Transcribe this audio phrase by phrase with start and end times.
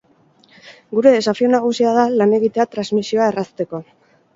[0.97, 3.89] Gure desafio nagusia da lan egitea transmisioa errazteko.